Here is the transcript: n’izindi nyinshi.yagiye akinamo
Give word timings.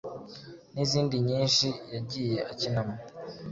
n’izindi 0.73 1.15
nyinshi.yagiye 1.27 2.37
akinamo 2.51 2.95